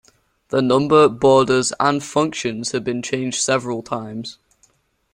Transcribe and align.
Their 0.49 0.63
number, 0.63 1.07
borders 1.07 1.71
and 1.79 2.03
functions 2.03 2.71
have 2.71 2.83
been 2.83 3.03
changed 3.03 3.39
several 3.39 3.83
times. 3.83 4.39